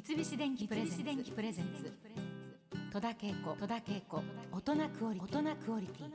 [0.00, 1.92] 三菱電機プレゼンツ。
[2.92, 3.14] 戸田恵
[3.44, 3.56] 子。
[3.58, 4.22] 戸田恵子。
[4.52, 6.06] 大人クオリ大人クオリティ。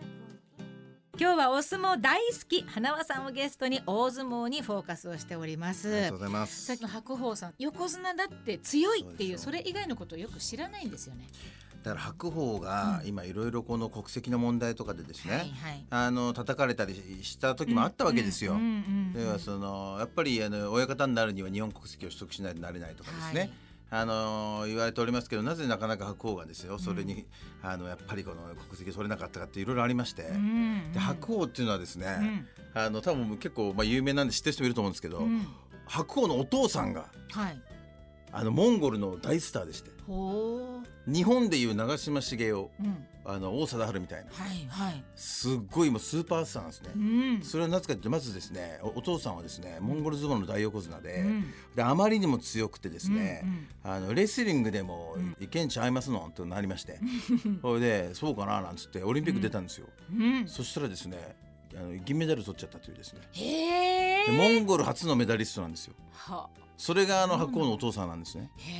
[1.19, 5.93] 今日はお相撲大好き花輪さんをゲストに大相撲にフォーカスをしております。
[5.93, 6.65] ありがとうございます。
[6.65, 11.27] さっきの白鵬さん横綱だって強いっていうそれ以外のことをよく知らないんですよね。
[11.83, 15.85] だから白鵬が今いろいろこの国籍の問題とかでですね、はいはい。
[15.89, 18.55] あの叩かれたりした時もあったわけですよ。
[19.13, 23.53] ではそのやっぱりあの親方になるには日本国籍を取得しないとなれないとかですね、はい
[23.95, 27.27] あの言われておりますけどなぜなかなか白鵬がですよそれに、
[27.61, 30.99] あのやっぱりこの国籍を取れなかったかっていろいろありまして、うんで。
[30.99, 32.47] 白鵬っていうのはですね、うん。
[32.73, 35.47] あの多分結構まあ有名なんで知ってる人もいると思うんですけど、うん。
[35.85, 37.61] 白鵬のお父さんがはい
[38.35, 39.91] あのモンゴルの大スターでして。
[40.07, 42.53] ほ日本でいう長嶋茂雄。
[42.53, 43.05] ううん。
[43.25, 44.31] あの王貞治みたいな。
[44.33, 45.03] はいはい。
[45.15, 46.91] すっごいもうスーパースターなんですね。
[46.93, 46.99] う
[47.39, 47.41] ん。
[47.41, 47.95] それはなぜかとい。
[47.99, 51.45] うとまずですねおお父さんはですねモンゴル相撲の大横綱で,、うん。
[51.75, 55.37] であまりにも強くてですね、うんあのレスリングでもうん。
[55.39, 56.31] いけんちゃいますの？
[56.35, 56.99] となりまして、
[57.61, 58.61] それでそうかな？
[58.61, 60.47] なんつってオリンピック出たんですよ、うん。
[60.47, 61.35] そしたらですね
[61.75, 63.21] あの銀メダル取っちゃったというですね。
[63.33, 65.95] へモンゴル初のメダリストなんですよ。
[66.13, 66.49] は。
[66.77, 68.71] それがあの白鵬のお父さんなんですね、へ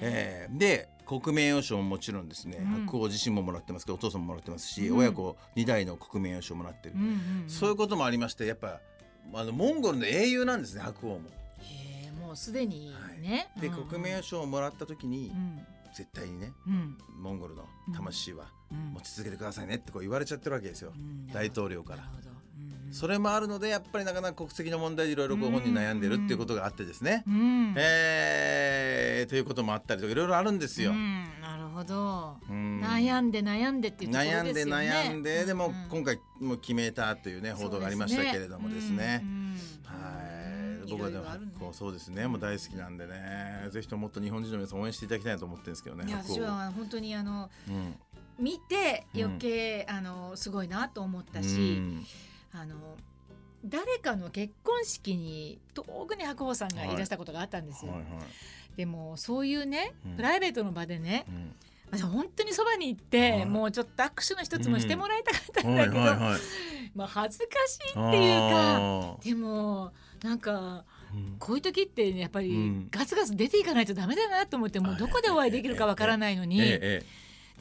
[0.00, 0.58] ええー。
[0.58, 4.98] で国名誉賞ももちろんですね、うん白鵬自身ももらってますけどお父さんももらってますし、うん。
[4.98, 7.12] 親子2代の国名誉賞もらってる、うんうんう
[7.46, 7.48] ん。
[7.48, 8.80] そういうこともありましてやっぱ
[9.32, 11.20] あのモンゴルの英雄なんですね白鵬も。
[11.60, 13.48] へえもうすでにね。
[13.60, 15.60] で、うん国名誉賞をもらった時に、うん。
[15.94, 16.98] 絶対にねうん。
[17.16, 21.26] モンゴルの魂はうん持ち続けてくださいねってこう言われちゃってるわけですよ、うん。
[21.32, 22.04] 大統領から。
[22.92, 27.74] それもあるのでやっぱりなかなか国籍の問題でいろいろこう本人悩んでるっていうことがあってですね、うん。
[27.76, 30.92] えーということもあったりとかいろいろあるんですよ。
[30.92, 31.24] うん。
[31.42, 32.36] なるほど。
[32.48, 32.80] うん。
[32.80, 34.88] 悩んで悩んでっていうところ悩んですでよね。
[34.88, 35.74] 悩んででもうん。
[35.90, 39.22] 今回もう決めたというね報道がありましたけれどもですね。
[39.84, 41.24] はい、僕はでも
[41.58, 46.04] こうそうですね、もう大好きなんでね、ぜひとももっと日本人の皆さん応援していただきたいなと思ってるんですけどね。
[46.06, 47.94] いや私は本当にあのうん
[48.38, 52.06] 見て余計、あのすごいなと思ったし、うん。
[52.52, 52.76] あの
[53.64, 57.92] 誰かの結婚式に遠くに白鵬さんがいらしたことがあったんですよ。
[57.92, 58.08] はいはい。
[58.76, 60.16] でもそういうね、うん。
[60.16, 61.54] プライベートの場でねうん。
[61.90, 63.46] 私本当にそばに行って、はい。
[63.46, 66.40] もうちょっと握手の一つもしてもらいたかったんはいだけど、はいはい。
[66.94, 70.84] まあ恥ずかしいっていうかあでもなんか
[71.38, 72.88] こういう時ってやっぱりうん。
[72.90, 76.60] ガツガツ出ていかないとダメだなと思ってもうどこでお会いできるかわからないのに、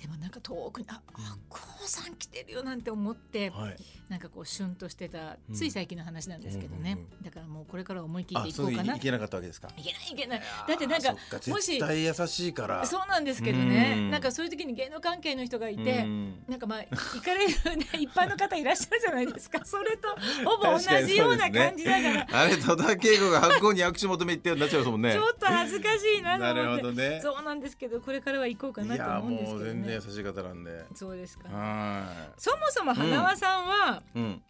[0.02, 1.02] でもなんか遠くに「あ
[1.50, 3.76] 白鵬さん来てるよ」なんて思ってえはい。
[4.10, 5.56] なんかこうシュンとしてたうん。
[5.56, 8.94] つい最近の話なんですけどね、だからもうこれからは思い切ってあ、いこかな。
[8.94, 9.70] いいけなかったわけですか？
[9.78, 10.42] いけないいけない。
[10.68, 11.12] だってなんか
[11.48, 12.86] もし絶対優しいから。
[12.86, 14.12] そうなんですけどね、うん。
[14.12, 15.84] なんかそういう時に芸能関係の人がいうん。
[15.84, 16.06] て、
[16.52, 19.66] なんかまあ行かれるね 一般の方いらっしゃるじゃないですか。
[19.66, 20.10] それと
[20.46, 20.78] ほぼ同
[21.08, 25.14] じような感じだから、あれ戸田恵子が白鵬に握手求め行ってなっちゃうもんね。
[25.14, 25.18] ち。
[25.18, 26.82] ょっと恥ずかしいなとなる思って。
[26.84, 27.20] ほどね。
[27.24, 30.86] そうなんですけどこれからは行こうかいなとや思うんですけどね全然優しい方なんで。
[30.96, 34.20] そうですかはそもそも花輪さんは、い。
[34.20, 34.42] うん。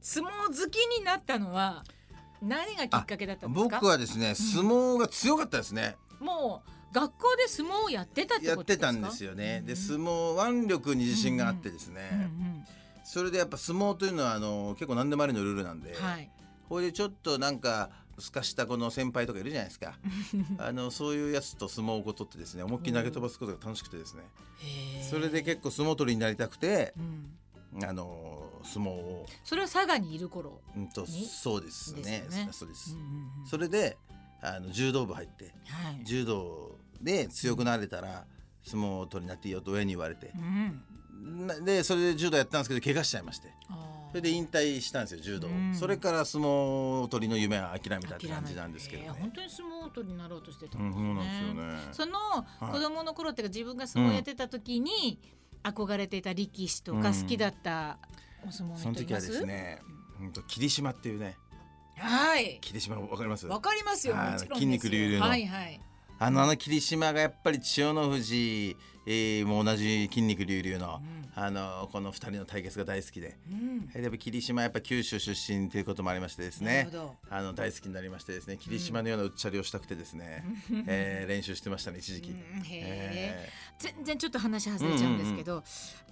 [0.00, 1.84] 相撲好きになったのは
[2.40, 3.76] 何がきっかけだったんですか？
[3.78, 5.96] 僕はですね相撲が強かったですね。
[6.20, 8.86] もう学校で相撲をやってたってやってことですか？
[8.86, 9.62] たんですよね。
[9.66, 12.66] でうん相撲腕力に自信があってですうんね。
[13.04, 15.92] それでやっぱ相撲というのはあの結構何でもありのルールなんで。
[15.92, 16.30] うんはい
[16.68, 17.88] これでちょっとなんか
[18.20, 19.98] すかしたこの先輩とかいるじゃないですか。
[20.58, 24.22] あのそういうやつと相撲を取ってですね思いっきり投げ飛ばすことが楽しくてですね。
[25.08, 27.84] それで結構相撲取りになりたくてうん。
[27.84, 29.26] あの相撲を。
[29.44, 32.26] それは佐賀にいる頃うんとにそうですね。
[32.30, 32.48] ね。
[32.52, 32.94] そうです。
[32.94, 33.46] うんうんうん。
[33.46, 33.96] それで
[34.40, 36.04] あの柔道部入ってはい。
[36.04, 38.26] 柔道で強くなれたら
[38.64, 40.32] 相撲取りになっていいよと親に言われて。
[40.34, 41.46] うん。
[41.46, 43.52] なでそれで柔道やったんですけど怪我しちゃいまして。
[43.68, 45.48] あーそれで引退したんですよ柔道。
[45.48, 45.74] をうん。
[45.74, 49.08] それから相撲取りの夢は諦めたって感じなんですけどね。
[49.08, 51.72] えー本当に相撲取りになろうとしてたうんんそうなんですよね。
[51.72, 52.12] ねその
[52.70, 52.72] い。
[52.72, 55.20] 子供の頃っていうか自分が相撲やってた時に
[55.62, 57.98] 憧れていた力士とかうん好きだった
[58.46, 59.82] お相撲のその時はですね、
[60.20, 60.32] うん。
[60.32, 61.36] と霧島っていうね、
[61.96, 62.58] はい。
[62.60, 63.46] 霧島わかります？
[63.46, 64.54] わかりますよもちろんですよ。
[64.54, 65.28] 筋肉隆々の。
[65.30, 65.80] はいはい。
[66.20, 68.76] あのあの霧島がやっぱり千代の富士、
[69.10, 71.00] えー、も同じ筋肉隆々の、
[71.34, 74.02] あのこの二人の対決が大好きで、うん。
[74.02, 76.90] やっぱ霧島はやっぱ九州出身ということもありましてですね。
[77.30, 78.58] あの大好きになりましてですね。
[78.58, 80.44] 霧島のようなうっちゃりをしたくてですね、
[80.86, 82.36] えー練習してましたね一時期、うん。
[82.36, 82.44] へー。
[82.66, 85.62] え全然ちょっと話外れちゃうんですけど、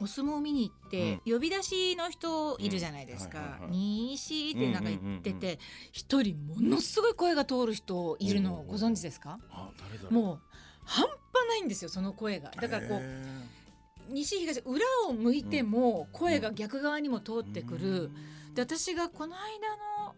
[0.00, 3.38] お相撲を見に行って、呼び出しの人いるじゃないですか。
[3.38, 3.44] うん。
[3.44, 3.70] はいはいはい
[4.16, 5.58] 「西」ってなんか言ってうんうんて
[5.92, 9.38] 一人ものすごい声が通る人いるのをご存知ですか？
[9.50, 10.12] ーあ誰だろう。
[10.14, 10.40] もう
[10.84, 11.04] 半
[11.46, 12.50] 端ないんですよその声が。
[12.50, 13.22] だからこうへ
[14.08, 18.10] 西東裏を向いても声が逆側にも通ーってくる、
[18.54, 20.14] で私がこの間の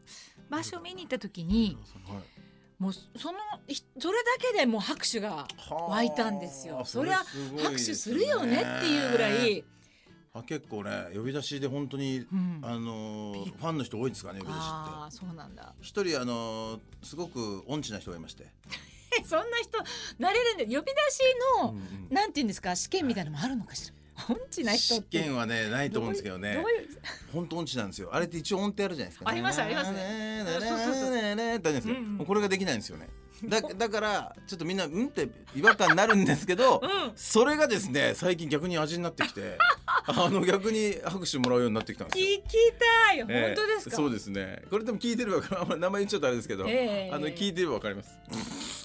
[0.50, 2.22] 場所見に行った時にはい。
[2.78, 6.76] もうそのひそれだけでもう拍手が湧いたんですよ。
[6.76, 7.24] はあそりゃ
[7.56, 9.64] 拍手ですするよねっていうぐらい、
[10.32, 12.60] あ結構ね呼び出しで本当に、うん。
[12.62, 15.16] あのーファンの人多いですかね呼び出しって。
[15.16, 15.74] そうなんだ。
[15.80, 18.46] 一人あのーすごく音痴な人がいまして、
[19.20, 19.78] えそんな人
[20.18, 21.20] なれるんで呼び出し
[21.62, 22.14] の、うんうん。
[22.14, 22.74] なんていうんですか？
[22.76, 23.94] 試験みたいなのもあるのかしら？
[24.34, 26.62] 音痴な人試験はねないと思うんですけどね。
[27.32, 28.10] 本当音痴なんですよ。
[28.12, 29.30] あれって一応音程あるじゃないですか。
[29.30, 29.92] ありますあります。
[29.92, 33.08] ねねねそうそうそうねねねってあるんですこれができないんですよね
[33.44, 39.56] だだからちょっとみんなうんって違和感になるんですけど、うんそれがですね最近逆に味になってきて
[40.06, 42.42] あの逆に拍手もらうようになってきたんですよ聞き
[43.06, 48.18] たい本ええ当ですか、そうですねこれでも聞いてればあんま名前言っちゃうとあれですけど、ええあの聞いてればわかります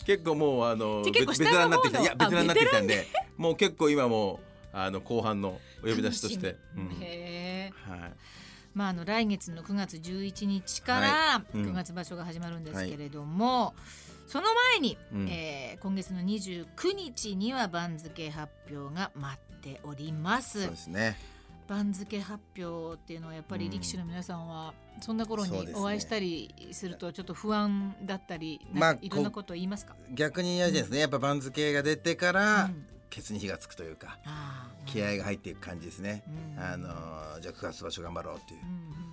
[0.06, 2.02] 結構もうあのベベテランになってきた。
[2.02, 3.08] いやベテランになってきたんで。
[3.38, 4.40] もう結構今も
[4.74, 6.98] うあの後半のお呼び出しとして、うん。
[7.02, 7.74] へえ。
[7.90, 8.14] はい、
[8.74, 11.58] まあ、あの来月の9月11日からはい。
[11.58, 11.66] うん。
[11.72, 13.76] 9月場所が始まるんですけれども、
[14.28, 15.28] その前に、うん。
[15.30, 20.62] えー今月の29日には番付発表が待っております。
[20.62, 21.18] そうですね
[21.68, 32.86] 番付発表っていうのはやっぱり力士の皆さんはそんな頃にお会いしたりするとちょっと不安だったり、まあいろんなことを言いますか、逆に嫌ですね、やっぱ番付が出てから、うん。
[33.10, 36.24] ケツに火がつくというかあー気合が入っていく感じですね、
[36.58, 36.64] うん。
[36.64, 36.88] あの
[37.42, 38.60] じゃあ9月場所頑張ろうっていう。
[38.62, 39.04] うんうんうんうん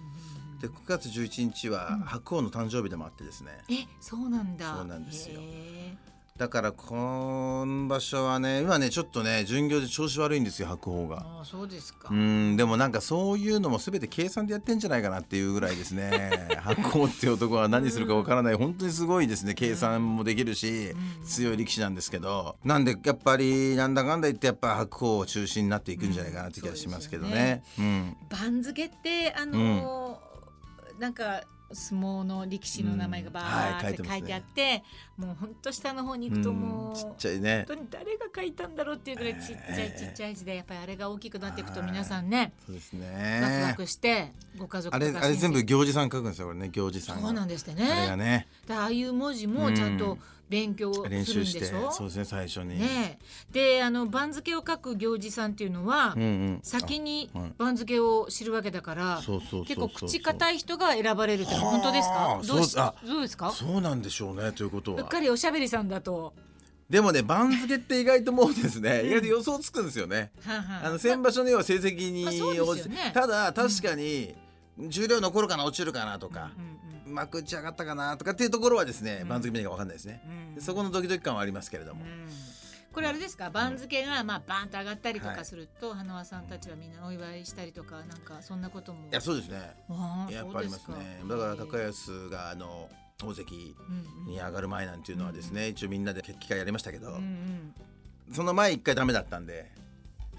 [0.61, 2.01] で9月11日はうん。
[2.01, 4.77] 白鵬の誕生日でもあってですね、えそうなんだ。
[4.77, 5.41] そうなんですよ。
[5.41, 5.97] へ
[6.41, 11.17] だから今場所はね今ねちょっとね巡業で調子悪いんですよ白鵬ーが。
[11.19, 16.49] あーそうですか、うんでもなんかそういうのも全て計算でやってんじゃないかなっていうぐらいですね。
[16.65, 18.55] 白鵬っていう男は何するかわからない。
[18.55, 19.53] 本当にすごいですね。
[19.53, 21.27] 計算もできるしうん。
[21.27, 22.57] 強い力士なんですけど。
[22.65, 27.63] なんでやっぱりなんだかんだ言ってやっぱ白鵬を中心になっていくんじゃないかなって気がしますけどね。
[27.79, 34.19] うん番付ってあのーなんか相撲の力士の名前がバーうんはい書いてますね。
[34.19, 34.85] って書いてあって、
[35.17, 37.65] もうほんと下の方に行くともう、うんちっちゃいね。
[37.69, 39.99] 本当に誰が書いたんだろうっていうぐらいちっちゃいえー。
[39.99, 48.47] ちっちゃい字でやっぱりあれが大きくなっていくと皆さんねそうですワクワねクしてご家族あれあれ全部親行司さん書くんですよこれね行司さんそうなんですってあれがね。
[48.69, 50.19] ああいう文字もちゃんと
[50.49, 52.81] 勉強するん練で習してしょそうですね最初に。
[52.81, 53.19] ね。
[53.19, 53.19] え
[53.53, 57.53] であの番付を書く行司さんっていうのは、うんうん、先にあはい。
[57.57, 62.15] 番付を知るわけだから、そうそうそうそう結構口堅い人が選ばれるって本当ですか？
[62.15, 63.51] はあどうどうですか？
[63.51, 66.33] そうなんでしょうねということうっはかりおしゃべりさんだと、
[66.89, 70.33] でもね番付って意外ともうですね、意外と予想つくんですよね。
[70.45, 70.87] はんはん。
[70.87, 72.27] あの先場所の要は成績に
[72.61, 74.35] 応じて、ただ確かに
[74.79, 76.81] 重量残るかな落ちるかなとか、うんうん
[77.11, 79.29] 幕打ち上がったかなとかっていうところはですね、うん。
[79.29, 80.23] 番付見なきゃ分かんないですね。
[80.25, 80.55] うん。
[80.55, 82.29] でそこのドキドキ感はありますけれども、うん
[82.93, 83.51] これあれですか？
[83.51, 85.37] 番付がまあバーンと上がったりとはい。
[85.37, 89.09] かすると、花輪さんたちはみんなお祝いしたりとかなんかそんなことも。
[89.11, 89.77] いやそうですね。
[90.31, 91.23] やっぱありますね。
[91.29, 92.89] だから高安があの
[93.23, 93.77] 大関
[94.27, 97.75] に上がる前なんていうのはですね、一応みんなで決起会やりましたけど、うんうん。
[98.33, 99.71] その前一回ダメだったんで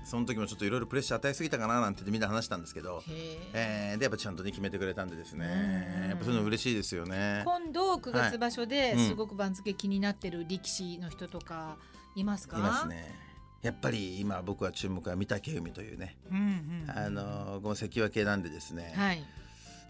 [0.04, 3.12] その時もちょっといろいろプレッシャー与えすぎたかななんてみんな話したんですけど、へ
[3.54, 3.92] え。
[3.92, 6.10] えー、でやっぱちゃんとね決めてくれたんでですね、うん。
[6.10, 7.44] やっぱそういうの嬉しいですよね。
[7.46, 9.08] 今度9月場所でうん。
[9.08, 13.16] すごく番付気になってる力士の人とかいますか、いますね。
[13.62, 19.24] やっぱり今僕は注目は御嶽海というね、うんうんうんあのこの関脇なんでですね、はい。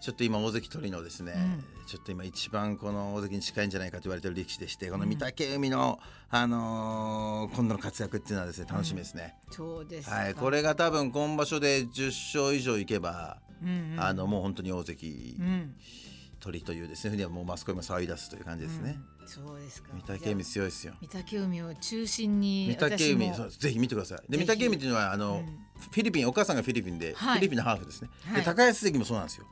[0.02, 1.64] ちょっと今大関取りのですね、うん。
[1.86, 5.10] ちょっと今一番この大関に近いんじゃないかと言われてる力士でしてこのうん。
[5.10, 9.36] 御嶽海の、あのー今度の活躍っていうのはですね楽しみですね。
[9.50, 10.16] そうですか。
[10.16, 12.06] はい、これが多分今場所で10
[12.38, 14.00] 勝以上いけば、うんうん。
[14.00, 15.74] あのもう本当に大関うん
[16.42, 17.10] 取りというですね。
[17.10, 18.98] ふうにはもうマスコミも騒ぎ出すという感じですね。
[19.20, 19.28] うん。
[19.28, 19.90] そうですか。
[19.94, 20.94] 御嶽海強いですよ。
[21.00, 24.30] 御嶽海を中心に御嶽海ぜひ見てください。
[24.30, 25.58] で御嶽海っていうのはあの、うん。
[25.78, 27.34] フィリピンお母さんがフィリピンで、はい。
[27.34, 28.10] フィリピンのハーフですね。
[28.26, 28.40] はい。
[28.40, 29.46] で高安関もそうなんですよ。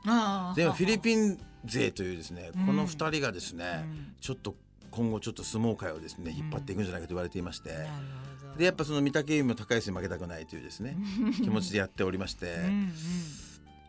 [0.55, 2.65] でもフィリンピン勢というですね、うん。
[2.65, 4.15] この二人がですね、うん。
[4.19, 4.55] ちょっと
[4.91, 7.69] 今後ちょっと相撲界をですね引っ張っていくんじゃないかと言われていまして、
[8.57, 10.97] でやっぱその御嶽海も高安に負けたくないというですね
[11.41, 12.93] 気持ちでやっておりまして、うんうん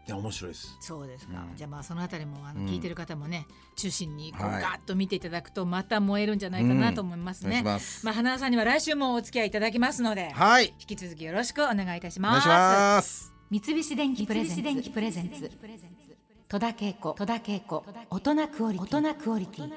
[0.07, 0.77] いや面白いです。
[0.81, 1.57] そうですか、うん。
[1.57, 2.67] じゃあまあそのあたりもあのうん。
[2.67, 4.63] 聞いてる方もね、中心にこうはい。
[4.63, 7.71] ガーッと見ていただくとまた燃えるんじゃないかなと思いますお願いね。
[7.71, 8.05] します。
[8.05, 13.33] まあ花輪さんには来週もお付き合いいただきますので、はい、引き続きよろしくお願いいたしお願いします。
[13.51, 15.51] 三菱電機プレゼンツ。
[16.49, 17.13] 戸田恵子。
[17.13, 17.85] 戸田恵子。
[18.11, 18.99] 大人クオリティ。
[18.99, 19.71] 大人クオリティ